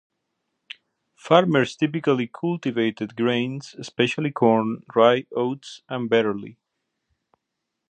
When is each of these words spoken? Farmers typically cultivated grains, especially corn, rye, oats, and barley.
Farmers 1.13 1.75
typically 1.75 2.25
cultivated 2.25 3.15
grains, 3.15 3.75
especially 3.77 4.31
corn, 4.31 4.81
rye, 4.95 5.27
oats, 5.35 5.81
and 5.89 6.09
barley. 6.09 6.57